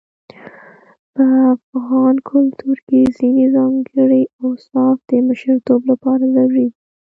[1.13, 1.25] په
[1.75, 6.77] افغان کلتور کې ځينې ځانګړي اوصاف د مشرتوب لپاره ضروري دي.